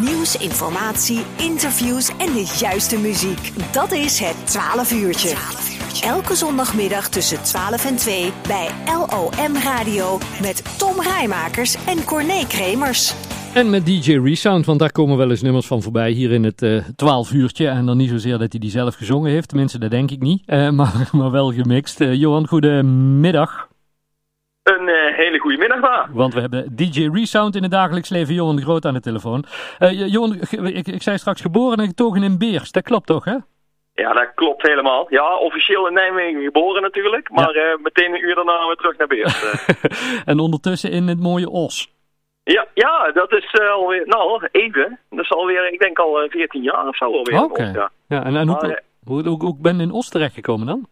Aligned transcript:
Nieuws, 0.00 0.36
informatie, 0.36 1.20
interviews 1.36 2.08
en 2.08 2.32
de 2.32 2.56
juiste 2.58 2.98
muziek. 2.98 3.72
Dat 3.72 3.92
is 3.92 4.18
het 4.18 4.46
12 4.46 4.92
uurtje. 4.92 5.36
Elke 6.04 6.34
zondagmiddag 6.34 7.08
tussen 7.08 7.42
12 7.42 7.84
en 7.84 7.96
2 7.96 8.32
bij 8.46 8.68
LOM 8.86 9.56
Radio 9.56 10.18
met 10.42 10.78
Tom 10.78 11.00
Rijmakers 11.00 11.76
en 11.86 12.04
Corné 12.04 12.46
Kremers. 12.46 13.14
En 13.54 13.70
met 13.70 13.86
DJ 13.86 14.18
Resound, 14.18 14.66
want 14.66 14.78
daar 14.78 14.92
komen 14.92 15.16
wel 15.16 15.30
eens 15.30 15.42
nummers 15.42 15.66
van 15.66 15.82
voorbij 15.82 16.10
hier 16.10 16.30
in 16.30 16.44
het 16.44 16.62
uh, 16.62 16.84
12 16.96 17.32
uurtje. 17.32 17.68
En 17.68 17.86
dan 17.86 17.96
niet 17.96 18.10
zozeer 18.10 18.38
dat 18.38 18.50
hij 18.52 18.60
die 18.60 18.70
zelf 18.70 18.94
gezongen 18.94 19.30
heeft, 19.30 19.48
tenminste 19.48 19.78
dat 19.78 19.90
denk 19.90 20.10
ik 20.10 20.20
niet, 20.20 20.42
uh, 20.46 20.70
maar, 20.78 21.08
maar 21.12 21.30
wel 21.30 21.52
gemixt. 21.52 22.00
Uh, 22.00 22.14
Johan, 22.14 22.46
goedemiddag. 22.46 23.67
Een 24.68 24.88
uh, 24.88 25.16
hele 25.16 25.38
goede 25.38 25.56
middag 25.56 25.80
daar. 25.80 26.08
Want 26.12 26.34
we 26.34 26.40
hebben 26.40 26.76
DJ 26.76 27.08
Resound 27.12 27.56
in 27.56 27.62
het 27.62 27.70
dagelijks 27.70 28.08
leven, 28.08 28.34
Johan 28.34 28.56
de 28.56 28.62
Groot 28.62 28.84
aan 28.84 28.94
de 28.94 29.00
telefoon. 29.00 29.44
Uh, 29.78 30.08
Johan, 30.08 30.34
ik, 30.64 30.86
ik 30.86 31.02
zei 31.02 31.18
straks 31.18 31.40
geboren 31.40 31.78
en 31.78 31.86
getogen 31.86 32.22
in 32.22 32.38
Beers, 32.38 32.72
dat 32.72 32.82
klopt 32.82 33.06
toch 33.06 33.24
hè? 33.24 33.36
Ja, 33.94 34.12
dat 34.12 34.30
klopt 34.34 34.66
helemaal. 34.66 35.06
Ja, 35.08 35.36
officieel 35.36 35.86
in 35.86 35.92
Nijmegen 35.92 36.42
geboren 36.42 36.82
natuurlijk, 36.82 37.30
maar 37.30 37.54
ja. 37.54 37.72
uh, 37.72 37.82
meteen 37.82 38.14
een 38.14 38.24
uur 38.24 38.34
daarna 38.34 38.66
weer 38.66 38.76
terug 38.76 38.96
naar 38.96 39.06
Beers. 39.06 39.64
en 40.30 40.38
ondertussen 40.38 40.90
in 40.90 41.08
het 41.08 41.20
mooie 41.20 41.50
Os. 41.50 41.92
Ja, 42.44 42.66
ja 42.74 43.10
dat 43.12 43.32
is 43.32 43.54
uh, 43.60 43.70
alweer, 43.70 44.06
nou 44.06 44.48
even, 44.52 44.98
dat 45.10 45.24
is 45.24 45.30
alweer, 45.30 45.72
ik 45.72 45.80
denk 45.80 45.98
al 45.98 46.26
14 46.28 46.62
jaar 46.62 46.88
of 46.88 46.96
zo 46.96 47.04
alweer. 47.04 47.42
Oké, 47.42 47.52
okay. 47.52 47.72
ja. 47.72 47.90
ja. 48.08 48.24
En, 48.24 48.36
en 48.36 48.46
maar, 48.46 48.82
hoe, 49.04 49.22
hoe, 49.22 49.28
hoe, 49.28 49.44
hoe 49.44 49.56
ben 49.60 49.76
je 49.76 49.82
in 49.82 49.92
Os 49.92 50.08
terechtgekomen 50.08 50.66
dan? 50.66 50.86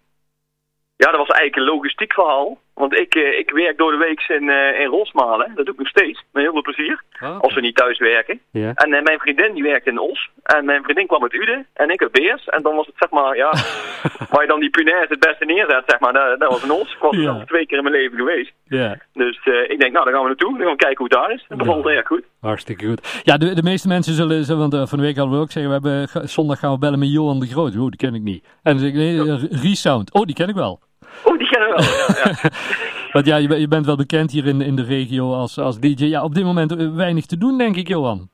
Ja, 0.96 1.10
dat 1.10 1.25
was 1.25 1.25
eigenlijk 1.36 1.56
een 1.56 1.74
logistiek 1.74 2.12
verhaal. 2.12 2.58
Want 2.74 2.98
ik, 2.98 3.14
uh, 3.14 3.38
ik 3.38 3.50
werk 3.50 3.78
door 3.78 3.90
de 3.90 3.96
week 3.96 4.20
in, 4.28 4.42
uh, 4.42 4.80
in 4.80 4.86
Rosmalen. 4.86 5.52
Dat 5.54 5.64
doe 5.64 5.74
ik 5.74 5.80
nog 5.80 5.88
steeds. 5.88 6.24
Met 6.32 6.42
heel 6.42 6.52
veel 6.52 6.62
plezier. 6.62 7.02
Oh. 7.22 7.40
Als 7.40 7.54
we 7.54 7.60
niet 7.60 7.76
thuis 7.76 7.98
werken. 7.98 8.40
Yeah. 8.50 8.72
En 8.74 8.92
uh, 8.92 9.02
mijn 9.02 9.18
vriendin 9.18 9.54
die 9.54 9.62
werkt 9.62 9.86
in 9.86 9.98
Os. 9.98 10.30
En 10.42 10.64
mijn 10.64 10.82
vriendin 10.82 11.06
kwam 11.06 11.22
uit 11.22 11.34
Uden. 11.34 11.66
En 11.74 11.90
ik 11.90 12.02
uit 12.02 12.12
Beers. 12.12 12.45
En 12.45 12.62
dan 12.62 12.76
was 12.76 12.87
het 12.87 12.95
zeg 12.98 13.10
maar, 13.10 13.37
ja... 13.37 13.51
waar 14.30 14.42
je 14.42 14.48
dan 14.48 14.60
die 14.60 14.70
punaise 14.70 15.07
het 15.09 15.26
beste 15.26 15.45
neerzet, 15.45 15.82
zeg 15.87 16.01
maar. 16.01 16.12
Dat, 16.12 16.40
dat 16.40 16.51
was 16.51 16.62
in 16.62 16.70
Os. 16.70 16.92
Ik 16.92 16.98
was 16.98 17.46
twee 17.46 17.66
keer 17.66 17.76
in 17.79 17.84
mijn 17.84 17.95
leven 17.95 18.18
geweest. 18.18 18.52
Ja, 18.64 18.98
Dus 19.12 19.37
ik 19.45 19.80
denk, 19.80 19.92
nou, 19.92 20.04
daar 20.04 20.14
gaan 20.14 20.23
we 20.23 20.29
naartoe. 20.29 20.52
Dan 20.52 20.60
gaan 20.60 20.70
we 20.70 20.76
kijken 20.76 20.98
hoe 20.98 21.07
het 21.09 21.18
daar 21.18 21.32
is. 21.32 21.45
Dat 21.48 21.59
bevalt 21.59 21.87
erg 21.87 22.07
goed. 22.07 22.24
hartstikke 22.40 22.87
goed. 22.87 23.20
Ja, 23.23 23.37
de, 23.37 23.54
de 23.54 23.62
meeste 23.62 23.88
mensen 23.88 24.14
zullen, 24.14 24.45
zullen 24.45 24.60
want 24.60 24.74
uh, 24.74 24.87
van 24.87 24.98
de 24.98 25.04
week 25.04 25.16
hadden 25.16 25.34
we 25.37 25.42
ook 25.42 25.51
zeggen, 25.51 25.82
we 25.82 25.88
hebben, 25.88 26.29
zondag 26.29 26.59
gaan 26.59 26.73
we 26.73 26.79
bellen 26.79 26.98
met 26.98 27.12
Johan 27.12 27.40
de 27.40 27.46
Groot. 27.46 27.76
Oh, 27.76 27.88
die 27.88 27.96
ken 27.96 28.14
ik 28.14 28.23
niet. 28.23 28.45
En 28.62 28.73
dan 28.73 28.79
zeg 28.79 28.88
ik, 28.88 28.95
nee, 28.95 29.48
Resound. 29.51 30.12
Oh, 30.12 30.23
die 30.23 30.34
ken 30.34 30.48
ik 30.48 30.54
wel. 30.54 30.80
Oh, 31.24 31.38
die 31.38 31.49
kennen 31.49 31.68
we 31.68 31.74
wel. 31.74 32.16
Ja, 32.24 32.38
ja. 32.43 32.51
Want 33.12 33.26
ja, 33.26 33.37
je, 33.37 33.49
ben- 33.49 33.60
je 33.60 33.68
bent 33.68 33.87
wel 33.87 33.96
bekend 33.96 34.30
hier 34.30 34.46
in, 34.46 34.60
in 34.60 34.76
de 34.76 34.85
regio 34.85 35.32
als, 35.35 35.59
als 35.59 35.79
DJ. 35.80 36.04
Ja, 36.04 36.24
op 36.24 36.35
dit 36.35 36.45
moment 36.45 36.73
uh, 36.73 36.95
weinig 36.95 37.26
te 37.26 37.38
doen, 37.38 37.59
denk 37.59 37.76
ik, 37.76 37.88
Johan. 37.88 38.29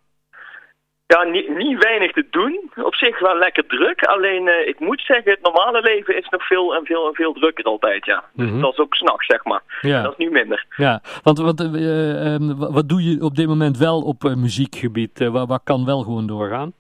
Ja, 1.06 1.23
niet, 1.23 1.56
niet 1.56 1.83
weinig 1.84 2.12
te 2.12 2.27
doen. 2.31 2.70
Op 2.84 2.95
zich 2.95 3.19
wel 3.20 3.39
lekker 3.39 3.67
druk. 3.67 4.03
Alleen, 4.05 4.48
eh, 4.48 4.69
ik 4.69 4.81
moet 4.81 5.01
zeggen, 5.06 5.31
het 5.31 5.42
normale 5.42 5.81
leven 5.83 6.17
is 6.19 6.29
nog 6.29 6.47
veel 6.47 6.75
en 6.75 6.84
veel 6.84 7.06
en 7.09 7.14
veel 7.14 7.33
drukker 7.33 7.64
altijd, 7.64 8.05
ja. 8.05 8.25
Dus 8.34 8.51
Mhm. 8.51 8.61
dat 8.61 8.73
is 8.73 8.79
ook 8.79 8.95
s'nachts, 8.95 9.27
zeg 9.27 9.45
maar. 9.45 9.62
Ja. 9.81 10.03
Dat 10.03 10.12
is 10.12 10.25
nu 10.25 10.31
minder. 10.31 10.67
Ja, 10.77 11.03
want 11.23 11.39
wat, 11.39 11.61
eh, 11.61 12.34
ehm, 12.34 12.55
wa- 12.57 12.70
wat 12.70 12.89
doe 12.89 13.03
je 13.03 13.23
op 13.25 13.34
dit 13.36 13.47
moment 13.47 13.79
wel 13.79 14.01
op 14.03 14.25
eh, 14.25 14.34
muziekgebied? 14.34 15.20
Eh, 15.20 15.29
waar, 15.29 15.47
waar 15.47 15.61
kan 15.64 15.84
wel 15.84 16.03
gewoon 16.03 16.27
doorgaan? 16.27 16.73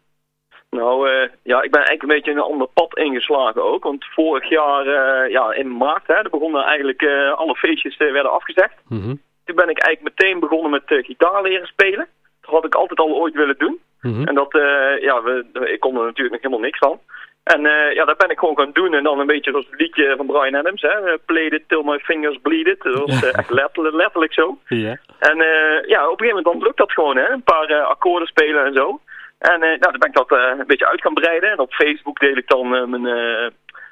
Nou, 0.76 1.08
eh, 1.08 1.28
ja, 1.42 1.62
ik 1.62 1.70
ben 1.70 1.80
eigenlijk 1.80 2.02
een 2.02 2.16
beetje 2.16 2.30
een 2.30 2.52
ander 2.52 2.66
pad 2.66 2.96
ingeslagen 2.98 3.62
ook. 3.64 3.82
Want 3.84 4.04
vorig 4.04 4.48
jaar, 4.48 4.86
eh, 4.86 5.30
ja, 5.30 5.52
in 5.52 5.76
maart, 5.76 6.06
hè, 6.06 6.14
er 6.14 6.30
begonnen 6.30 6.64
eigenlijk 6.64 7.02
eh, 7.02 7.32
alle 7.32 7.56
feestjes 7.56 7.96
werden 7.96 8.32
afgezegd. 8.32 8.74
Mhm. 8.88 9.14
Toen 9.44 9.56
ben 9.56 9.68
ik 9.68 9.78
eigenlijk 9.78 10.16
meteen 10.16 10.40
begonnen 10.40 10.70
met 10.70 11.04
gitaar 11.04 11.42
leren 11.42 11.66
spelen. 11.66 12.06
Dat 12.40 12.50
had 12.50 12.64
ik 12.64 12.74
altijd 12.74 12.98
al 12.98 13.14
ooit 13.14 13.34
willen 13.34 13.58
doen. 13.58 13.80
Mhm. 14.00 14.24
En 14.24 14.34
dat, 14.34 14.52
ja, 15.00 15.22
we, 15.22 15.44
ik 15.72 15.80
kon 15.80 15.96
er 15.96 16.04
natuurlijk 16.04 16.30
nog 16.34 16.42
helemaal 16.42 16.64
niks 16.64 16.78
van. 16.78 17.00
En 17.44 17.60
ja, 17.94 18.04
dat 18.04 18.16
ben 18.16 18.30
ik 18.30 18.38
gewoon 18.38 18.58
gaan 18.58 18.72
doen. 18.72 18.94
En 18.94 19.02
dan 19.02 19.18
een 19.18 19.26
beetje 19.26 19.50
zoals 19.50 19.66
het 19.70 19.80
liedje 19.80 20.14
van 20.16 20.26
Brian 20.26 20.54
Adams, 20.54 20.82
hè. 20.82 21.18
Played 21.18 21.52
it 21.52 21.68
till 21.68 21.82
my 21.82 21.98
fingers 21.98 22.38
bleed 22.42 22.66
it. 22.66 22.82
Dat 22.82 22.98
was 22.98 23.30
echt 23.30 23.50
letterlijk, 23.50 23.94
letterlijk 23.94 24.32
zo. 24.32 24.58
En 25.18 25.36
ja, 25.86 26.08
op 26.08 26.20
een 26.20 26.26
gegeven 26.26 26.26
moment 26.26 26.44
dan 26.44 26.62
lukt 26.62 26.76
dat 26.76 26.92
gewoon, 26.92 27.16
hè. 27.16 27.30
Een 27.30 27.42
paar 27.42 27.82
akkoorden 27.82 28.28
spelen 28.28 28.64
en 28.64 28.74
zo. 28.74 29.00
En 29.42 29.62
eh, 29.62 29.68
nou, 29.68 29.78
dan 29.78 29.98
ben 29.98 30.08
ik 30.08 30.14
dat 30.14 30.30
eh, 30.30 30.58
een 30.58 30.66
beetje 30.66 30.88
uit 30.88 31.00
gaan 31.00 31.14
breiden. 31.14 31.50
En 31.50 31.58
op 31.58 31.72
Facebook 31.72 32.18
deel 32.18 32.36
ik 32.36 32.48
dan 32.48 32.74
eh, 32.74 32.84
mijn, 32.84 33.02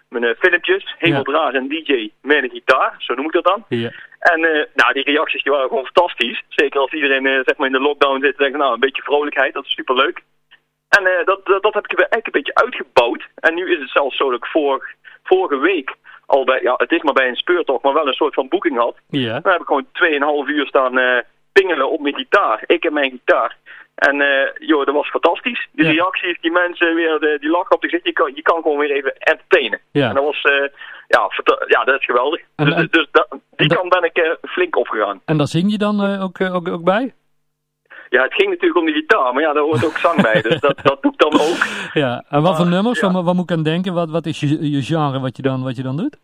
mijn 0.09 0.35
filmpjes. 0.39 0.95
Hemeldrager 0.99 1.55
en 1.55 1.69
DJ 1.69 2.11
met 2.23 2.43
een 2.43 2.51
gitaar, 2.51 2.95
zo 2.99 3.15
noem 3.15 3.27
ik 3.27 3.33
dat 3.33 3.45
dan. 3.45 3.65
Ja. 3.69 3.91
En 4.19 4.41
nou, 4.75 4.93
die 4.93 5.05
reacties 5.05 5.43
die 5.43 5.53
waren 5.53 5.69
gewoon 5.69 5.85
fantastisch. 5.85 6.43
Zeker 6.49 6.81
als 6.81 6.93
iedereen 6.93 7.43
zeg 7.45 7.57
maar 7.57 7.67
in 7.67 7.73
de 7.73 7.81
lockdown 7.81 8.21
zit 8.21 8.37
en 8.37 8.43
denkt, 8.43 8.59
nou, 8.59 8.73
een 8.73 8.81
beetje 8.81 9.03
vrolijkheid, 9.03 9.55
dat 9.55 9.65
is 9.65 9.73
superleuk. 9.73 10.23
En 10.89 11.25
dat, 11.25 11.47
dat, 11.47 11.63
dat 11.63 11.75
heb 11.75 11.85
ik 11.85 11.99
eigenlijk 11.99 12.27
een 12.27 12.43
beetje 12.43 12.55
uitgebouwd. 12.55 13.29
En 13.35 13.55
nu 13.55 13.73
is 13.73 13.79
het 13.79 13.91
zelfs 13.91 14.17
zo 14.17 14.31
dat 14.31 14.39
ik 14.39 14.47
vorig, 14.47 14.85
vorige 15.23 15.59
week 15.59 15.95
al 16.27 16.45
bij, 16.45 16.61
ja, 16.63 16.75
het 16.77 16.93
is 16.93 17.03
maar 17.03 17.13
bij 17.13 17.29
een 17.29 17.37
speurtocht, 17.37 17.83
maar 17.83 17.93
wel 17.93 18.07
een 18.07 18.13
soort 18.13 18.35
van 18.35 18.49
boeking 18.49 18.77
had. 18.77 18.97
Ja. 19.09 19.41
Dan 19.41 19.53
heb 19.53 19.61
ik 19.61 19.67
gewoon 19.67 20.47
2,5 20.47 20.55
uur 20.55 20.67
staan 20.67 20.99
eh, 20.99 21.19
pingelen 21.53 21.91
op 21.91 22.01
mijn 22.01 22.15
gitaar. 22.15 22.63
Ik 22.67 22.85
en 22.85 22.93
mijn 22.93 23.11
gitaar. 23.11 23.57
En 24.09 24.21
eh 24.21 24.51
joh, 24.69 24.85
dat 24.87 24.95
was 24.95 25.09
fantastisch. 25.11 25.69
Die 25.73 25.85
Ja. 25.85 25.91
reacties, 25.93 26.41
die 26.41 26.51
mensen 26.51 26.95
weer, 26.95 27.19
de, 27.19 27.37
die 27.41 27.51
lachen 27.51 27.75
op 27.75 27.81
de 27.81 27.89
gezicht. 27.89 28.07
Je 28.07 28.13
kan, 28.13 28.33
je 28.35 28.43
kan 28.43 28.63
gewoon 28.63 28.79
weer 28.79 28.91
even 28.91 29.15
entertainen. 29.19 29.81
Ja. 29.93 30.09
En 30.09 30.15
dat 30.15 30.25
was, 30.25 30.41
eh, 30.43 30.69
ja, 31.09 31.31
ja, 31.67 31.85
dat 31.85 31.99
is 32.01 32.05
geweldig. 32.05 32.41
En- 32.57 32.65
dus 32.67 32.75
en- 32.75 32.89
dus 32.91 33.07
dat, 33.11 33.27
die 33.57 33.69
kant 33.69 33.89
ben 33.89 34.05
ik 34.05 34.17
eh, 34.17 34.31
flink 34.51 34.77
opgegaan. 34.77 35.21
En 35.25 35.37
daar 35.39 35.47
zing 35.47 35.71
je 35.71 35.79
dan 35.79 36.03
eh, 36.03 36.23
ook, 36.23 36.39
eh, 36.39 36.55
ook, 36.55 36.69
ook 36.69 36.85
bij? 36.85 37.15
Ja, 38.09 38.23
het 38.23 38.35
ging 38.35 38.49
natuurlijk 38.49 38.81
om 38.81 38.87
de 38.87 38.93
gitaar, 38.93 39.33
maar 39.33 39.43
ja, 39.43 39.53
daar 39.53 39.63
hoort 39.63 39.85
ook 39.85 39.97
zang 39.99 40.23
bij. 40.23 40.43
Dus 40.49 40.61
dat, 40.61 40.79
dat 40.83 41.03
doe 41.03 41.13
ik 41.13 41.19
dan 41.19 41.33
ook. 41.33 41.57
Ja. 41.93 42.25
En 42.29 42.43
wat 42.43 42.57
voor 42.57 42.67
nummers? 42.67 43.01
ja. 43.01 43.13
Wat, 43.13 43.25
wat 43.25 43.35
moet 43.35 43.51
ik 43.51 43.57
aan 43.57 43.63
denken? 43.63 43.95
Wat, 43.95 44.11
wat 44.11 44.27
is 44.27 44.41
je, 44.41 44.71
je 44.71 44.83
genre 44.83 45.21
wat 45.21 45.37
je, 45.37 45.43
dan, 45.43 45.63
wat 45.63 45.77
je 45.77 45.83
dan 45.83 45.97
doet? 45.97 46.17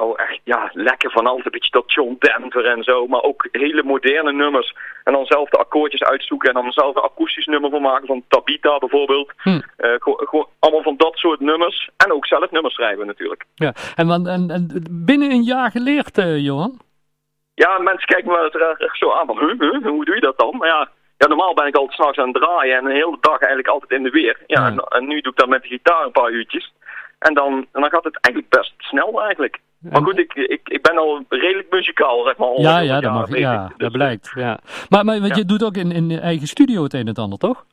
Oh, 0.00 0.20
echt, 0.20 0.40
ja, 0.44 0.70
lekker 0.72 1.10
van 1.10 1.26
alles. 1.26 1.44
Een 1.44 1.50
beetje 1.50 1.70
dat 1.70 1.92
John 1.92 2.16
Denver 2.18 2.66
en 2.66 2.82
zo. 2.82 3.06
Maar 3.06 3.22
ook 3.22 3.48
hele 3.52 3.82
moderne 3.82 4.32
nummers. 4.32 4.74
En 5.04 5.12
dan 5.12 5.26
zelf 5.26 5.48
de 5.48 5.58
akkoordjes 5.58 6.02
uitzoeken. 6.02 6.48
En 6.48 6.54
dan 6.54 6.72
zelf 6.72 6.96
een 6.96 7.02
akoestisch 7.02 7.46
nummer 7.46 7.70
van 7.70 7.82
maken. 7.82 8.06
Van 8.06 8.24
Tabita 8.28 8.78
bijvoorbeeld. 8.78 9.32
Hm. 9.36 9.60
Eh, 9.76 9.90
gewoon, 9.98 10.46
allemaal 10.58 10.82
van 10.82 10.96
dat 10.96 11.16
soort 11.16 11.40
nummers. 11.40 11.90
En 11.96 12.12
ook 12.12 12.26
zelf 12.26 12.50
nummers 12.50 12.74
schrijven 12.74 13.06
natuurlijk. 13.06 13.44
Ja. 13.54 13.74
En, 13.94 14.10
en, 14.10 14.50
en 14.50 14.84
binnen 14.90 15.30
een 15.30 15.42
jaar 15.42 15.70
geleerd, 15.70 16.18
eh, 16.18 16.38
Johan? 16.38 16.80
Ja, 17.54 17.78
mensen 17.78 18.06
kijken 18.06 18.28
me 18.30 18.34
wel 18.34 18.44
eens 18.44 18.54
raar 18.54 18.90
zo 18.92 19.12
aan 19.12 19.26
van, 19.26 19.38
huh, 19.38 19.60
huh, 19.60 19.86
hoe 19.86 20.04
doe 20.04 20.14
je 20.14 20.20
dat 20.20 20.38
dan? 20.38 20.56
Maar 20.56 20.68
ja, 20.68 20.88
ja 21.18 21.26
normaal 21.26 21.54
ben 21.54 21.66
ik 21.66 21.74
altijd 21.74 21.94
s'nachts 21.94 22.18
aan 22.18 22.28
het 22.32 22.42
draaien 22.42 22.76
en 22.76 22.84
een 22.84 23.00
hele 23.02 23.16
dag 23.20 23.38
eigenlijk 23.38 23.68
altijd 23.68 23.90
in 23.90 24.02
de 24.02 24.10
weer. 24.10 24.36
Ja, 24.46 24.60
Ja. 24.60 24.66
En, 24.66 24.78
en 24.78 25.06
nu 25.06 25.20
doe 25.20 25.32
ik 25.32 25.38
dat 25.38 25.48
met 25.48 25.62
de 25.62 25.68
gitaar 25.68 26.04
een 26.04 26.12
paar 26.12 26.30
uurtjes. 26.30 26.72
En 27.20 27.34
dan, 27.34 27.52
en 27.72 27.80
dan 27.80 27.90
gaat 27.90 28.04
het 28.04 28.18
eigenlijk 28.20 28.54
best 28.54 28.74
snel 28.78 29.22
eigenlijk. 29.22 29.58
Maar 29.90 30.02
goed, 30.02 30.18
ik, 30.18 30.34
ik, 30.34 30.60
ik 30.68 30.82
ben 30.82 30.96
al 30.98 31.24
redelijk 31.28 31.70
muzikaal, 31.70 32.24
zeg 32.24 32.36
maar. 32.36 32.48
al 32.48 32.60
Ja, 32.60 32.78
ja, 32.78 33.00
dat 33.00 33.12
mag, 33.12 33.24
bezig. 33.28 33.38
ja, 33.40 33.66
Dus, 33.66 33.76
dat 33.76 33.92
blijkt. 33.92 34.32
Ja. 34.34 34.58
Maar, 34.88 35.04
maar 35.04 35.18
want 35.20 35.30
Ja. 35.30 35.36
je 35.36 35.44
doet 35.44 35.64
ook 35.64 35.76
in, 35.76 35.92
in 35.92 36.08
je 36.10 36.20
eigen 36.20 36.46
studio 36.46 36.82
het 36.82 36.92
een 36.92 37.00
en 37.00 37.06
het 37.06 37.18
ander, 37.18 37.38
toch? 37.38 37.64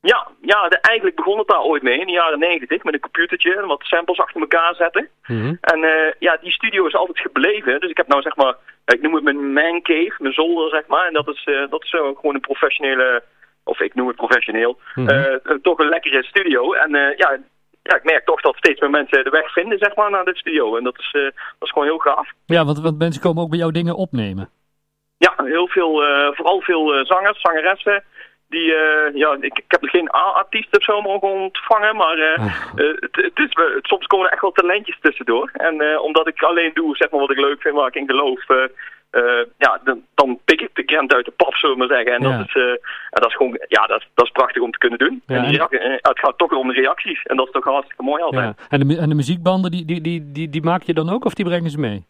Ja, 0.00 0.26
ja 0.42 0.68
de, 0.68 0.78
eigenlijk 0.80 1.16
begon 1.16 1.38
het 1.38 1.48
daar 1.48 1.62
ooit 1.62 1.82
mee 1.82 1.98
in 2.00 2.06
de 2.06 2.12
jaren 2.12 2.38
negentig 2.38 2.82
met 2.84 2.94
een 2.94 3.00
computertje 3.00 3.54
en 3.56 3.66
wat 3.66 3.82
samples 3.82 4.18
achter 4.18 4.40
elkaar 4.40 4.74
zetten. 4.74 5.08
Mhm. 5.26 5.54
En 5.60 5.84
eh, 5.84 6.12
ja, 6.18 6.38
die 6.40 6.52
studio 6.52 6.86
is 6.86 6.94
altijd 6.94 7.18
gebleven. 7.18 7.80
Dus 7.80 7.90
ik 7.90 7.96
heb 7.96 8.06
nou 8.08 8.22
zeg 8.22 8.36
maar, 8.36 8.54
ik 8.86 9.02
noem 9.02 9.14
het 9.14 9.24
mijn 9.24 9.52
man 9.52 9.82
cave, 9.82 10.14
mijn 10.18 10.34
zolder 10.34 10.68
zeg 10.70 10.86
maar. 10.86 11.06
En 11.06 11.12
dat 11.12 11.28
is, 11.28 11.44
eh, 11.44 11.70
dat 11.70 11.82
is 11.82 11.90
gewoon 11.90 12.34
een 12.34 12.40
professionele, 12.40 13.22
of 13.64 13.80
ik 13.80 13.94
noem 13.94 14.06
het 14.06 14.16
professioneel, 14.16 14.78
Mhm. 14.94 15.08
eh, 15.08 15.34
eh, 15.34 15.40
toch 15.62 15.78
een 15.78 15.88
lekkere 15.88 16.22
studio. 16.24 16.72
En 16.72 16.94
eh, 16.94 17.16
ja, 17.16 17.36
ja, 17.88 17.96
ik 17.96 18.04
merk 18.04 18.24
toch 18.24 18.40
dat 18.40 18.56
steeds 18.56 18.80
meer 18.80 18.90
mensen 18.90 19.24
de 19.24 19.30
weg 19.30 19.52
vinden 19.52 19.78
zeg 19.78 19.94
maar 19.94 20.10
naar 20.10 20.24
dit 20.24 20.36
studio. 20.36 20.76
En 20.76 20.84
dat 20.84 20.98
is, 20.98 21.10
eh, 21.12 21.22
dat 21.22 21.68
is 21.68 21.70
gewoon 21.70 21.88
heel 21.88 21.98
gaaf. 21.98 22.28
Ja, 22.46 22.64
want, 22.64 22.80
want 22.80 22.98
mensen 22.98 23.22
komen 23.22 23.42
ook 23.42 23.50
bij 23.50 23.58
jou 23.58 23.72
dingen 23.72 23.96
opnemen. 23.96 24.50
Ja, 25.18 25.34
heel 25.36 25.68
veel, 25.68 26.04
eh, 26.04 26.28
vooral 26.32 26.60
veel 26.60 26.94
eh, 26.94 27.04
zangers, 27.04 27.40
zangeressen. 27.40 28.04
Die, 28.48 28.74
ja, 29.14 29.36
ik, 29.40 29.58
ik 29.58 29.64
heb 29.68 29.82
geen 29.82 30.14
A-artiest 30.14 30.76
of 30.76 30.82
zo 30.84 31.00
mogen 31.00 31.28
ontvangen, 31.28 31.96
maar 31.96 32.36
Ah. 32.36 32.74
het, 32.74 33.16
het 33.16 33.38
is, 33.38 33.50
soms 33.82 34.06
komen 34.06 34.26
er 34.26 34.32
echt 34.32 34.42
wel 34.42 34.52
talentjes 34.52 34.98
tussendoor. 35.00 35.50
En 35.52 35.98
omdat 36.00 36.26
ik 36.28 36.42
alleen 36.42 36.70
doe, 36.74 36.96
zeg 36.96 37.10
maar, 37.10 37.20
wat 37.20 37.30
ik 37.30 37.38
leuk 37.38 37.60
vind, 37.60 37.74
waar 37.74 37.86
ik 37.86 37.94
in 37.94 38.06
geloof, 38.06 38.46
ja, 39.58 39.80
dan, 39.84 40.02
dan 40.14 40.38
pik 40.44 40.60
ik 40.60 40.70
de 40.72 40.82
krent 40.84 41.14
uit 41.14 41.24
de 41.24 41.30
pap, 41.30 41.54
zullen 41.54 41.76
we 41.78 41.86
maar 41.86 41.96
zeggen. 41.96 42.14
En 42.14 42.22
Ja. 42.22 42.36
dat, 42.38 42.46
is, 42.46 42.54
eh, 42.54 42.62
en 42.70 43.20
dat 43.22 43.26
is 43.28 43.36
gewoon, 43.36 43.60
ja, 43.68 43.86
dat, 43.86 44.04
dat 44.14 44.24
is 44.24 44.30
prachtig 44.32 44.62
om 44.62 44.70
te 44.70 44.78
kunnen 44.78 44.98
doen. 44.98 45.22
Ja, 45.26 45.36
en 45.36 45.50
die 45.50 45.68
eh, 45.68 45.90
het 46.02 46.18
gaat 46.18 46.38
toch 46.38 46.52
om 46.52 46.68
de 46.68 46.74
reacties. 46.74 47.22
En 47.22 47.36
dat 47.36 47.46
is 47.46 47.52
toch 47.52 47.64
hartstikke 47.64 48.02
mooi 48.02 48.22
altijd. 48.22 48.44
Ja. 48.58 48.64
En, 48.68 48.88
de, 48.88 48.96
en 48.98 49.08
de 49.08 49.14
muziekbanden, 49.14 49.70
die, 49.70 49.84
die, 49.84 50.00
die, 50.00 50.32
die, 50.32 50.48
die 50.50 50.62
maak 50.62 50.82
je 50.82 50.94
dan 50.94 51.10
ook 51.10 51.24
of 51.24 51.34
die 51.34 51.44
brengen 51.44 51.70
ze 51.70 51.78
mee? 51.78 52.06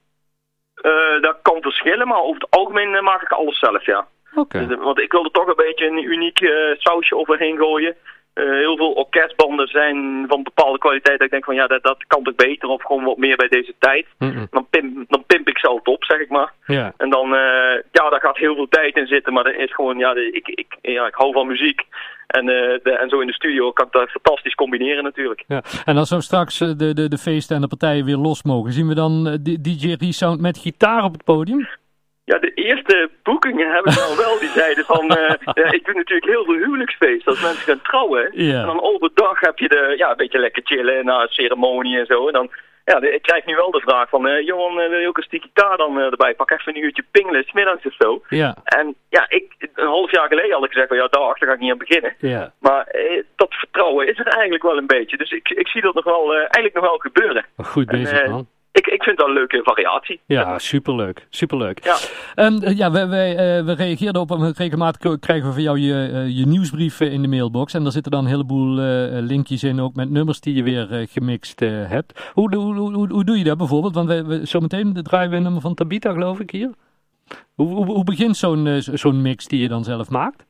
Eh, 0.75 1.21
dat 1.21 1.39
kan 1.43 1.63
verschillen, 1.63 2.09
maar 2.09 2.21
over 2.23 2.41
het 2.41 2.51
algemeen 2.51 2.95
eh, 2.95 3.03
maak 3.03 3.23
ik 3.23 3.33
alles 3.33 3.59
zelf, 3.59 3.87
ja. 3.87 4.07
Oké. 4.35 4.67
Dus, 4.67 4.77
eh, 4.77 4.85
want 4.85 4.99
ik 5.01 5.13
wilde 5.13 5.31
toch 5.31 5.47
een 5.47 5.55
beetje 5.67 5.87
een 5.87 6.03
uniek 6.05 6.41
eh, 6.41 6.51
sausje 6.79 7.17
overheen 7.17 7.57
gooien. 7.57 7.97
Heel 8.45 8.77
veel 8.77 8.93
orkestbanden 8.93 9.69
zijn 9.69 10.25
van 10.29 10.43
bepaalde 10.43 10.79
kwaliteit. 10.79 11.19
Dat 11.19 11.27
ik 11.27 11.33
denk 11.33 11.45
van 11.45 11.55
ja, 11.55 11.67
dat, 11.67 11.83
dat 11.83 12.05
kan 12.07 12.23
toch 12.23 12.35
beter 12.35 12.69
of 12.69 12.83
gewoon 12.83 13.05
wat 13.05 13.17
meer 13.17 13.37
bij 13.37 13.49
deze 13.49 13.75
tijd. 13.79 14.07
dan, 14.51 14.67
pimp, 14.71 15.05
dan 15.09 15.25
pimp 15.27 15.49
ik 15.49 15.59
ze 15.59 15.69
altijd 15.69 15.97
op, 15.97 16.05
zeg 16.05 16.19
ik 16.19 16.29
maar. 16.29 16.53
Ja. 16.67 16.93
En 16.97 17.11
dan, 17.11 17.29
ja, 17.93 18.11
daar 18.11 18.21
gaat 18.21 18.37
heel 18.37 18.55
veel 18.55 18.69
tijd 18.69 18.97
in 18.97 19.07
zitten. 19.07 19.33
Maar 19.33 19.45
dat 19.45 19.55
is 19.55 19.75
gewoon, 19.75 19.99
ja, 19.99 20.15
ik, 20.15 20.49
ik, 20.49 20.77
ja, 20.83 21.07
ik 21.07 21.15
hou 21.15 21.33
van 21.33 21.47
muziek. 21.47 21.83
En, 22.27 22.47
de, 22.47 22.97
en 23.01 23.09
zo 23.09 23.21
in 23.21 23.27
de 23.27 23.33
studio 23.33 23.73
kan 23.73 23.87
ik 23.87 23.93
dat 23.93 24.11
fantastisch 24.11 24.55
combineren 24.55 25.05
natuurlijk. 25.05 25.45
Ja. 25.47 25.63
En 25.85 25.97
als 25.97 26.11
we 26.11 26.21
straks 26.21 26.59
de, 26.59 26.95
de, 26.95 27.09
de 27.09 27.19
feesten 27.19 27.57
en 27.57 27.63
de 27.63 27.69
partijen 27.69 28.05
weer 28.05 28.17
los 28.17 28.43
mogen, 28.43 28.73
zien 28.73 28.89
we 28.89 28.95
dan 28.95 29.39
DJ 29.61 29.97
Resound 29.99 30.41
met 30.41 30.59
gitaar 30.59 31.05
op 31.05 31.13
het 31.13 31.25
podium? 31.25 31.69
Ja, 32.31 32.39
de 32.39 32.53
eerste 32.55 33.11
boekingen 33.23 33.71
hebben 33.71 33.93
we 33.93 34.07
dan 34.09 34.17
wel. 34.17 34.39
Die 34.39 34.49
zeiden 34.49 34.85
van, 34.85 35.05
uh, 35.19 35.73
ik 35.79 35.85
doe 35.85 35.95
natuurlijk 35.95 36.31
heel 36.31 36.45
veel 36.45 36.55
huwelijksfeest 36.55 37.27
als 37.27 37.41
mensen 37.43 37.63
gaan 37.63 37.83
trouwen. 37.83 38.31
Ja. 38.33 38.61
En 38.61 38.67
dan 38.67 38.83
overdag 38.83 39.41
heb 39.41 39.59
je 39.59 39.69
de, 39.69 39.95
ja, 39.97 40.11
een 40.11 40.17
beetje 40.17 40.39
lekker 40.39 40.63
chillen 40.65 41.05
na 41.05 41.23
een 41.23 41.29
ceremonie 41.29 41.99
en 41.99 42.07
zo. 42.07 42.27
En 42.27 42.33
dan, 42.33 42.51
ja, 42.85 43.01
ik 43.01 43.23
krijg 43.23 43.45
nu 43.47 43.55
wel 43.55 43.71
de 43.71 43.81
vraag 43.81 44.09
van, 44.09 44.27
uh, 44.27 44.47
Johan, 44.47 44.75
wil 44.75 44.99
je 44.99 45.09
ook 45.09 45.17
een 45.17 45.23
stukje 45.23 45.49
gitaar 45.49 45.77
dan 45.77 45.99
erbij? 45.99 46.35
Pak 46.35 46.51
even 46.51 46.77
een 46.77 46.85
uurtje 46.85 47.05
pingelen, 47.11 47.45
smiddags 47.45 47.87
of 47.87 47.95
zo. 47.99 48.23
Ja. 48.29 48.57
En 48.65 48.95
ja, 49.09 49.27
ik, 49.29 49.53
een 49.75 49.87
half 49.87 50.11
jaar 50.11 50.29
geleden 50.29 50.53
had 50.53 50.65
ik 50.65 50.73
gezegd 50.73 50.89
van, 50.89 50.97
ja, 50.97 51.07
daar 51.11 51.37
ga 51.39 51.53
ik 51.53 51.59
niet 51.59 51.71
aan 51.71 51.79
beginnen. 51.79 52.15
Ja. 52.19 52.53
Maar 52.59 52.87
dat 53.37 53.55
vertrouwen 53.55 54.09
is 54.09 54.19
er 54.19 54.27
eigenlijk 54.27 54.63
wel 54.63 54.77
een 54.77 54.87
beetje. 54.87 55.17
Dus 55.17 55.31
ik, 55.31 55.49
ik 55.49 55.69
zie 55.69 55.83
dat 55.83 55.95
nog 55.95 56.05
wel, 56.05 56.35
eigenlijk 56.35 56.75
nog 56.75 56.85
wel 56.85 56.99
gebeuren. 56.99 57.45
Goed 57.57 57.87
bezig, 57.87 58.21
en, 58.21 58.31
man 58.31 58.47
ik, 58.79 58.87
ik 58.87 59.03
vind 59.03 59.19
dat 59.19 59.27
een 59.27 59.33
leuke 59.33 59.61
variatie. 59.63 60.21
Ja, 60.27 60.59
superleuk. 60.59 61.27
Superleuk. 61.31 61.85
Ja, 61.85 61.97
um, 62.47 62.69
ja 62.69 62.91
we, 62.91 63.07
wij, 63.07 63.31
uh, 63.31 63.65
we 63.65 63.73
reageerden 63.73 64.21
op, 64.23 64.31
regelmatig 64.57 65.19
krijgen 65.19 65.47
we 65.47 65.53
van 65.53 65.63
jou 65.63 65.79
je, 65.79 66.09
uh, 66.13 66.37
je 66.39 66.47
nieuwsbrief 66.47 67.01
in 67.01 67.23
de 67.23 67.29
mailbox. 67.29 67.75
En 67.75 67.83
daar 67.83 67.93
zitten 67.93 68.13
dan 68.13 68.25
een 68.25 68.31
heleboel 68.31 68.79
uh, 68.79 69.19
linkjes 69.21 69.65
in, 69.65 69.81
ook 69.81 69.95
met 69.95 70.11
nummers 70.11 70.41
die 70.41 70.55
je 70.55 70.63
weer 70.63 71.07
gemixt 71.11 71.61
hebt. 71.61 72.31
Hoe, 72.33 72.55
hoe, 72.55 72.75
hoe, 72.75 73.09
hoe, 73.09 73.25
doe 73.25 73.39
je 73.39 73.45
dat 73.45 73.59
bijvoorbeeld? 73.59 73.95
Want 73.95 74.09
we, 74.09 74.25
we, 74.25 74.47
zometeen 74.47 75.03
draaien 75.03 75.31
we 75.31 75.37
een 75.37 75.43
nummer 75.43 75.61
van 75.61 75.75
Tabita, 75.75 76.13
geloof 76.13 76.41
ik, 76.41 76.51
hier. 76.51 76.71
Hoe, 77.55 77.69
hoe, 77.69 77.87
hoe 77.87 78.05
begint 78.05 78.37
zo'n 78.37 78.81
zo'n 78.81 79.23
mix 79.23 79.47
die 79.47 79.61
je 79.61 79.69
dan 79.69 79.85
zelf 79.85 80.11
maakt? 80.11 80.47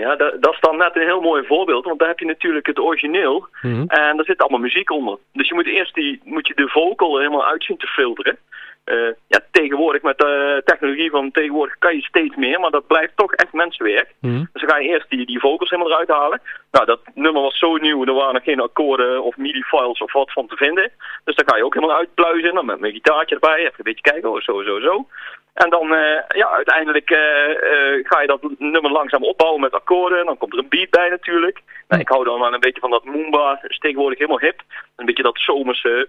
Ja, 0.00 0.16
dat, 0.16 0.42
dat, 0.42 0.52
is 0.52 0.60
dan 0.60 0.76
net 0.76 0.96
een 0.96 1.02
heel 1.02 1.20
mooi 1.20 1.46
voorbeeld, 1.46 1.84
want 1.84 1.98
daar 1.98 2.08
heb 2.08 2.18
je 2.18 2.26
natuurlijk 2.26 2.66
het 2.66 2.78
origineel 2.78 3.48
mm 3.62 3.72
-hmm. 3.72 3.88
en 3.88 4.16
daar 4.16 4.24
zit 4.24 4.40
allemaal 4.40 4.60
muziek 4.60 4.90
onder. 4.90 5.18
Dus 5.32 5.48
je 5.48 5.54
moet 5.54 5.66
eerst 5.66 5.94
die, 5.94 6.20
moet 6.24 6.46
je 6.46 6.54
de 6.54 6.68
vocal 6.68 7.18
helemaal 7.18 7.46
uit 7.46 7.64
zien 7.64 7.76
te 7.76 7.86
filteren. 7.86 8.38
Uh, 8.86 9.12
ja, 9.28 9.40
tegenwoordig 9.50 10.02
met 10.02 10.18
de 10.18 10.62
technologie 10.64 11.10
van 11.10 11.30
tegenwoordig 11.30 11.78
kan 11.78 11.94
je 11.94 12.02
steeds 12.02 12.36
meer, 12.36 12.60
maar 12.60 12.70
dat 12.70 12.86
blijft 12.86 13.16
toch 13.16 13.32
echt 13.32 13.52
mensenwerk. 13.52 14.14
Mm 14.20 14.30
-hmm. 14.30 14.48
Dus 14.52 14.62
dan 14.62 14.70
ga 14.70 14.78
je 14.78 14.88
eerst 14.88 15.10
die, 15.10 15.26
die 15.26 15.40
vocals 15.40 15.70
helemaal 15.70 15.92
eruit 15.92 16.08
halen. 16.08 16.40
Nou, 16.70 16.86
dat 16.86 17.00
nummer 17.14 17.42
was 17.42 17.58
zo 17.58 17.76
nieuw, 17.76 18.06
er 18.06 18.14
waren 18.14 18.34
nog 18.34 18.44
geen 18.44 18.60
akkoorden 18.60 19.22
of 19.22 19.36
midi-files 19.36 19.98
of 19.98 20.12
wat 20.12 20.32
van 20.32 20.46
te 20.46 20.56
vinden. 20.56 20.90
Dus 21.24 21.34
dan 21.34 21.48
ga 21.48 21.56
je 21.56 21.64
ook 21.64 21.74
helemaal 21.74 21.96
uitpluizen, 21.96 22.54
dan 22.54 22.66
met 22.66 22.80
mijn 22.80 22.92
gitaartje 22.92 23.34
erbij, 23.34 23.58
even 23.58 23.74
een 23.76 23.84
beetje 23.84 24.10
kijken, 24.10 24.30
oh, 24.30 24.40
zo, 24.40 24.62
zo, 24.62 24.80
zo. 24.80 25.06
En 25.54 25.70
dan, 25.70 25.92
uh, 25.92 26.20
ja, 26.28 26.48
uiteindelijk 26.50 27.10
uh, 27.10 27.18
uh, 27.18 28.04
ga 28.04 28.20
je 28.20 28.26
dat 28.26 28.40
nummer 28.58 28.90
langzaam 28.90 29.24
opbouwen 29.24 29.60
met 29.60 29.72
akkoorden. 29.72 30.26
Dan 30.26 30.36
komt 30.36 30.52
er 30.52 30.58
een 30.58 30.68
beat 30.68 30.90
bij 30.90 31.08
natuurlijk. 31.08 31.62
Nou, 31.88 32.02
ik 32.02 32.08
hou 32.08 32.24
dan 32.24 32.40
wel 32.40 32.54
een 32.54 32.60
beetje 32.60 32.80
van 32.80 32.90
dat 32.90 33.04
Moomba, 33.04 33.60
is 33.62 33.78
tegenwoordig 33.78 34.18
helemaal 34.18 34.40
hip. 34.40 34.62
Een 34.96 35.06
beetje 35.06 35.22
dat 35.22 35.38
zomerse, 35.38 36.08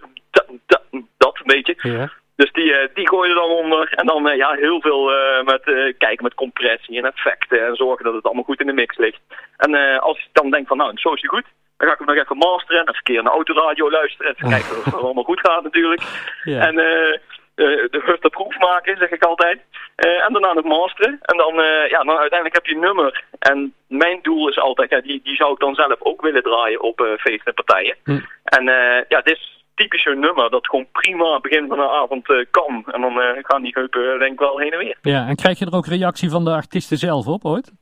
dat 1.16 1.38
een 1.38 1.44
beetje. 1.44 1.74
Ja. 1.78 2.12
Dus 2.38 2.52
die, 2.52 2.74
die 2.94 3.08
gooi 3.08 3.28
je 3.28 3.34
dan 3.34 3.50
onder. 3.50 3.92
En 3.92 4.06
dan 4.06 4.36
ja, 4.36 4.50
heel 4.52 4.80
veel 4.80 5.12
met 5.44 5.62
kijken 5.98 6.22
met 6.22 6.34
compressie 6.34 6.98
en 6.98 7.04
effecten. 7.04 7.66
En 7.66 7.76
zorgen 7.76 8.04
dat 8.04 8.14
het 8.14 8.24
allemaal 8.24 8.44
goed 8.44 8.60
in 8.60 8.66
de 8.66 8.72
mix 8.72 8.96
ligt. 8.96 9.20
En 9.56 10.00
als 10.00 10.18
ik 10.18 10.28
dan 10.32 10.50
denk 10.50 10.66
van, 10.66 10.76
nou, 10.76 10.92
zo 10.94 11.12
is 11.12 11.20
die 11.20 11.30
goed. 11.30 11.44
Dan 11.76 11.86
ga 11.86 11.92
ik 11.92 11.98
hem 11.98 12.08
nog 12.14 12.24
even 12.24 12.36
masteren. 12.36 12.80
Even 12.80 12.94
een 12.94 13.02
keer 13.02 13.22
naar 13.22 13.24
de 13.24 13.30
autoradio 13.30 13.90
luisteren. 13.90 14.32
Even 14.32 14.48
kijken 14.48 14.78
of 14.78 14.84
het 14.84 14.94
allemaal 14.94 15.24
goed 15.24 15.40
gaat 15.40 15.62
natuurlijk. 15.62 16.02
Ja. 16.44 16.66
En 16.66 16.74
uh, 16.74 17.16
de 17.54 18.02
hurte 18.04 18.28
proef 18.28 18.58
maken, 18.58 18.96
zeg 18.96 19.10
ik 19.10 19.24
altijd. 19.24 19.58
Uh, 19.96 20.24
en 20.24 20.32
daarna 20.32 20.52
nog 20.52 20.64
masteren. 20.64 21.18
En 21.22 21.36
dan, 21.36 21.60
uh, 21.60 21.88
ja, 21.88 22.02
dan 22.02 22.18
uiteindelijk 22.18 22.54
heb 22.54 22.66
je 22.66 22.74
een 22.74 22.80
nummer. 22.80 23.24
En 23.38 23.74
mijn 23.88 24.18
doel 24.22 24.48
is 24.48 24.58
altijd, 24.58 24.90
ja, 24.90 25.00
die, 25.00 25.20
die 25.22 25.36
zou 25.36 25.52
ik 25.52 25.58
dan 25.58 25.74
zelf 25.74 25.96
ook 25.98 26.22
willen 26.22 26.42
draaien 26.42 26.80
op 26.80 27.16
feesten 27.18 27.54
en 27.54 27.64
partijen. 27.64 27.96
Hm. 28.04 28.18
En 28.44 28.64
ja, 29.08 29.20
dit 29.20 29.36
is 29.36 29.57
typisch 29.78 30.04
een 30.06 30.20
nummer 30.20 30.50
dat 30.50 30.66
gewoon 30.68 30.86
prima 30.92 31.40
begin 31.40 31.68
van 31.68 31.76
de 31.78 31.88
avond 31.88 32.46
kan. 32.50 32.84
En 32.86 33.00
dan 33.00 33.12
gaan 33.42 33.62
die 33.62 33.72
heupen 33.74 34.18
denk 34.18 34.32
ik 34.32 34.38
wel 34.38 34.58
heen 34.58 34.72
en 34.72 34.78
weer. 34.78 34.96
Ja, 35.02 35.26
en 35.28 35.36
krijg 35.36 35.58
je 35.58 35.66
er 35.66 35.76
ook 35.76 35.86
reactie 35.86 36.30
van 36.30 36.44
de 36.44 36.50
artiesten 36.50 36.96
zelf 36.98 37.26
op 37.26 37.44
ooit? 37.44 37.72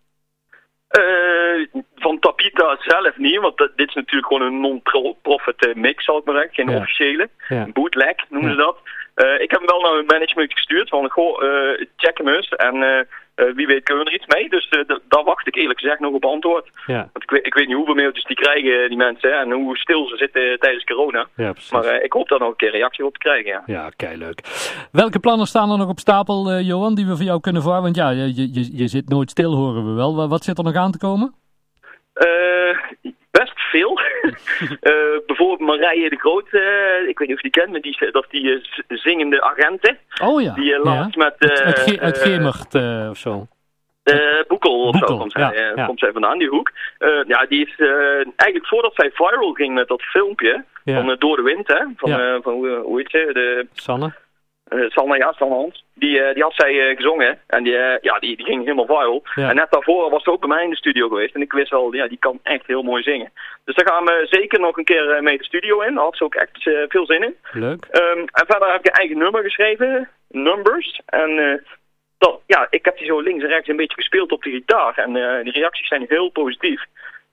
van 1.96 2.18
Tapita 2.18 2.76
zelf 2.80 3.16
niet, 3.16 3.40
want 3.40 3.56
dit 3.58 3.88
is 3.88 3.94
natuurlijk 3.94 4.26
gewoon 4.26 4.42
een 4.46 4.60
non-profit 4.60 5.72
mix, 5.74 6.04
zal 6.04 6.18
ik 6.18 6.24
maar 6.24 6.34
zeggen. 6.34 6.54
Geen 6.54 6.70
Ja. 6.70 6.76
officiële. 6.76 7.28
Ja. 7.48 7.66
Bootleg 7.72 8.14
noemen 8.28 8.50
Ja. 8.50 8.56
ze 8.56 8.62
dat. 8.62 8.78
Ik 9.40 9.50
heb 9.50 9.60
hem 9.60 9.68
wel 9.68 9.80
naar 9.80 9.92
mijn 9.92 10.06
management 10.06 10.52
gestuurd 10.52 10.88
van, 10.88 11.10
goh, 11.10 11.38
check 11.96 12.18
hem 12.18 12.28
eens 12.28 12.48
en 12.48 13.06
uh, 13.36 13.54
wie 13.54 13.66
weet 13.66 13.82
kunnen 13.82 14.04
we 14.04 14.10
er 14.10 14.16
iets 14.16 14.34
mee. 14.34 14.48
Dus 14.48 14.68
daar 15.08 15.24
wacht 15.24 15.46
ik 15.46 15.56
eerlijk 15.56 15.80
gezegd 15.80 16.00
nog 16.00 16.12
op 16.12 16.24
antwoord. 16.24 16.68
Ja. 16.86 17.08
Want 17.12 17.22
ik 17.22 17.30
weet, 17.30 17.46
ik 17.46 17.54
weet 17.54 17.66
niet 17.66 17.76
hoeveel 17.76 17.94
mailtjes 17.94 18.24
die 18.24 18.36
krijgen, 18.36 18.88
die 18.88 18.96
mensen, 18.96 19.30
hè, 19.30 19.36
en 19.36 19.50
hoe 19.50 19.76
stil 19.76 20.06
ze 20.06 20.16
zitten 20.16 20.58
tijdens 20.58 20.84
corona. 20.84 21.26
Ja. 21.36 21.54
Maar 21.70 22.02
ik 22.02 22.12
hoop 22.12 22.28
daar 22.28 22.38
nog 22.38 22.48
een 22.48 22.56
keer 22.56 22.70
reactie 22.70 23.04
op 23.04 23.12
te 23.12 23.18
krijgen, 23.18 23.50
ja. 23.50 23.62
Ja, 23.66 23.90
kei 23.96 24.16
leuk. 24.16 24.40
Welke 24.92 25.18
plannen 25.18 25.46
staan 25.46 25.70
er 25.70 25.78
nog 25.78 25.88
op 25.88 25.98
stapel, 25.98 26.60
Johan, 26.60 26.94
die 26.94 27.06
we 27.06 27.16
voor 27.16 27.24
jou 27.24 27.40
kunnen 27.40 27.62
verwachten? 27.62 27.92
Want 27.92 28.16
ja, 28.16 28.24
je, 28.24 28.52
je, 28.52 28.76
je 28.76 28.88
zit 28.88 29.08
nooit 29.08 29.30
stil, 29.30 29.54
horen 29.54 29.86
we 29.86 29.92
wel. 29.92 30.28
Wat 30.28 30.44
zit 30.44 30.58
er 30.58 30.64
nog 30.64 30.74
aan 30.74 30.92
te 30.92 30.98
komen? 30.98 31.34
best 32.16 32.55
veel. 33.78 34.00
uh, 34.22 35.18
bijvoorbeeld 35.26 35.60
Marije 35.60 36.10
de 36.10 36.16
Groot, 36.16 36.48
uh, 36.50 37.08
ik 37.08 37.18
weet 37.18 37.28
niet 37.28 37.36
of 37.36 37.42
je 37.42 37.50
die 37.50 37.60
kent, 37.60 37.70
maar 37.70 37.80
die, 37.80 38.10
dat 38.10 38.26
die 38.30 38.42
uh, 38.42 38.62
zingende 38.88 39.42
agenten. 39.42 39.98
Oh 40.22 40.42
ja. 40.42 40.54
Die 40.54 40.78
laatst 40.78 41.14
ja. 41.14 41.24
met... 41.24 41.52
uit, 41.62 42.00
uit 42.00 42.18
Gemert 42.18 42.74
of 43.10 43.18
zo. 43.18 43.46
Boekel 44.48 44.82
of 44.82 44.92
Boekel, 44.92 45.08
zo 45.08 45.18
komt 45.18 45.32
zij, 45.32 45.42
ja, 45.42 45.72
ja. 45.74 45.86
komt 45.86 45.98
zij 45.98 46.12
vandaan, 46.12 46.38
die 46.38 46.48
hoek. 46.48 46.72
ja, 47.26 47.46
die 47.48 47.66
is 47.66 47.74
eigenlijk 48.36 48.66
voordat 48.66 48.94
zij 48.94 49.10
viral 49.14 49.52
ging 49.52 49.74
met 49.74 49.88
dat 49.88 50.02
filmpje 50.02 50.64
Ja. 50.84 50.94
van 50.94 51.16
Door 51.18 51.36
de 51.36 51.42
Wind, 51.42 51.68
hè, 51.68 51.84
van, 51.96 52.40
van 52.42 52.52
hoe, 52.52 52.80
hoe 52.84 52.98
heet 52.98 53.10
ze, 53.10 53.30
de... 53.32 53.66
Sanne? 53.72 54.12
Uh, 54.72 54.90
Sanne, 54.90 55.16
ja, 55.16 55.32
Sanne 55.32 55.54
Hans. 55.54 55.84
Die, 55.94 56.18
uh, 56.18 56.34
die 56.34 56.42
had 56.42 56.54
zij 56.54 56.72
uh, 56.72 56.96
gezongen 56.96 57.40
en 57.46 57.62
die, 57.62 57.72
ja, 58.00 58.18
die, 58.18 58.36
die 58.36 58.46
ging 58.46 58.62
helemaal 58.62 58.86
viral. 58.86 59.22
Ja. 59.34 59.48
En 59.48 59.54
net 59.54 59.70
daarvoor 59.70 60.10
was 60.10 60.22
ze 60.22 60.30
ook 60.30 60.40
bij 60.40 60.48
mij 60.48 60.64
in 60.64 60.70
de 60.70 60.76
studio 60.76 61.08
geweest. 61.08 61.34
En 61.34 61.40
ik 61.40 61.52
wist 61.52 61.70
wel, 61.70 61.94
ja, 61.94 62.06
die 62.08 62.18
kan 62.18 62.40
echt 62.42 62.66
heel 62.66 62.82
mooi 62.82 63.02
zingen. 63.02 63.32
Dus 63.64 63.74
daar 63.74 63.88
gaan 63.88 64.04
we 64.04 64.26
zeker 64.30 64.60
nog 64.60 64.76
een 64.76 64.84
keer 64.84 65.22
mee 65.22 65.38
de 65.38 65.44
studio 65.44 65.80
in. 65.80 65.94
Daar 65.94 66.04
had 66.04 66.16
ze 66.16 66.24
ook 66.24 66.34
echt 66.34 66.70
veel 66.88 67.06
zin 67.06 67.22
in. 67.22 67.36
Leuk. 67.52 67.86
Um, 67.90 68.18
en 68.18 68.46
verder 68.46 68.72
heb 68.72 68.80
ik 68.80 68.86
een 68.86 68.92
eigen 68.92 69.18
nummer 69.18 69.42
geschreven, 69.42 70.08
Numbers. 70.28 71.00
En 71.06 71.62
dat, 72.18 72.40
ja, 72.46 72.66
ik 72.70 72.84
heb 72.84 72.98
die 72.98 73.06
zo 73.06 73.20
links 73.20 73.42
en 73.42 73.48
rechts 73.48 73.68
een 73.68 73.76
beetje 73.76 73.96
gespeeld 73.96 74.32
op 74.32 74.42
de 74.42 74.50
gitaar. 74.50 74.98
En 74.98 75.12
die 75.42 75.52
reacties 75.52 75.88
zijn 75.88 76.04
heel 76.08 76.28
positief. 76.28 76.84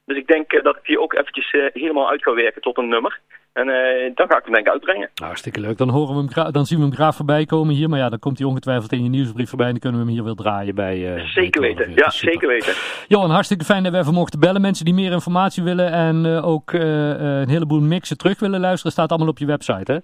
Dus 0.05 0.17
ik 0.17 0.27
denk 0.27 0.63
dat 0.63 0.75
ik 0.75 0.85
die 0.85 0.99
ook 0.99 1.13
eventjes 1.13 1.51
helemaal 1.73 2.09
uit 2.09 2.23
ga 2.23 2.33
werken 2.33 2.61
tot 2.61 2.77
een 2.77 2.89
nummer. 2.89 3.19
En 3.53 3.67
uh, 3.67 4.15
dan 4.15 4.27
ga 4.27 4.37
ik 4.37 4.43
hem 4.43 4.53
denk 4.53 4.65
ik 4.65 4.71
uitbrengen. 4.71 5.09
Nou, 5.13 5.27
hartstikke 5.27 5.59
leuk. 5.59 5.77
Dan, 5.77 5.89
horen 5.89 6.15
we 6.15 6.33
hem 6.33 6.51
dan 6.51 6.65
zien 6.65 6.77
we 6.79 6.85
hem 6.85 6.93
graag 6.93 7.15
voorbij 7.15 7.45
komen 7.45 7.75
hier. 7.75 7.89
Maar 7.89 7.99
ja, 7.99 8.09
dan 8.09 8.19
komt 8.19 8.37
hij 8.37 8.47
ongetwijfeld 8.47 8.91
in 8.91 9.03
je 9.03 9.09
nieuwsbrief 9.09 9.49
voorbij. 9.49 9.67
En 9.67 9.71
dan 9.71 9.81
kunnen 9.81 9.99
we 9.99 10.05
hem 10.05 10.15
hier 10.15 10.25
weer 10.25 10.35
draaien 10.35 10.75
bij... 10.75 10.97
Uh, 10.97 11.25
zeker 11.25 11.61
bij 11.61 11.75
weten. 11.75 11.93
Ja, 11.95 12.09
Super. 12.09 12.33
zeker 12.33 12.47
weten. 12.47 12.73
Johan, 13.07 13.29
hartstikke 13.29 13.65
fijn 13.65 13.83
dat 13.83 13.91
we 13.91 13.97
even 13.97 14.13
mochten 14.13 14.39
bellen. 14.39 14.61
Mensen 14.61 14.85
die 14.85 14.93
meer 14.93 15.11
informatie 15.11 15.63
willen 15.63 15.91
en 15.91 16.25
uh, 16.25 16.47
ook 16.47 16.71
een 16.73 17.49
heleboel 17.49 17.81
mixen 17.81 18.17
terug 18.17 18.39
willen 18.39 18.59
luisteren, 18.59 18.91
staat 18.91 19.09
allemaal 19.09 19.29
op 19.29 19.37
je 19.37 19.45
website, 19.45 19.91
hè? 19.91 19.97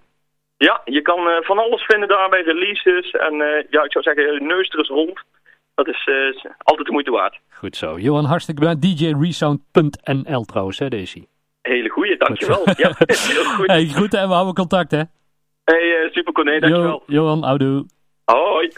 Ja, 0.58 0.82
je 0.86 1.02
kan 1.02 1.20
van 1.42 1.58
alles 1.58 1.84
vinden 1.84 2.08
daar 2.08 2.30
bij 2.30 2.42
releases. 2.42 3.12
En 3.12 3.34
ja, 3.70 3.84
ik 3.84 3.92
zou 3.92 4.04
zeggen, 4.04 4.48
neus 4.48 4.70
er 4.70 4.78
eens 4.78 4.88
rond. 4.88 5.22
Dat 5.76 5.88
is 5.88 6.08
altijd 6.58 6.86
de 6.88 6.92
moeite 6.92 7.12
waard. 7.12 7.40
Goed 7.50 7.76
zo. 7.76 8.00
Johan, 8.00 8.26
hartstikke 8.26 8.62
bedankt. 8.62 8.82
DJResound.nl 8.82 10.44
trouwens, 10.44 10.80
hè, 10.80 10.88
deze. 10.88 11.28
Hele 11.62 11.90
goeie, 11.90 12.18
dankjewel. 12.18 12.64
ja, 12.84 12.94
heel 13.34 13.44
goed. 13.44 13.68
Hey, 13.68 13.88
goed, 13.88 14.12
hè? 14.12 14.28
We 14.28 14.34
houden 14.34 14.54
contact, 14.54 14.92
hè? 14.92 15.02
Hey, 15.64 16.06
uh, 16.06 16.12
super 16.12 16.34
Corné, 16.34 16.60
dankjewel. 16.60 17.04
Jo, 17.06 17.14
Johan, 17.14 17.44
oudoe. 17.44 17.86
Hoi. 18.26 18.72